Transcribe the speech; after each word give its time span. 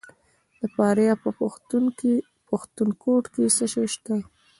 د 0.59 0.61
فاریاب 0.75 1.17
په 1.25 1.31
پښتون 2.51 2.89
کوټ 3.03 3.23
کې 3.33 3.45
څه 3.57 3.65
شی 3.73 3.85
شته؟ 3.93 4.15